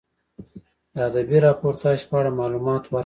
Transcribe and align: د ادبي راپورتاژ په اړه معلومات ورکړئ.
د 0.95 0.97
ادبي 1.09 1.37
راپورتاژ 1.47 1.99
په 2.09 2.15
اړه 2.19 2.31
معلومات 2.39 2.83
ورکړئ. 2.85 2.99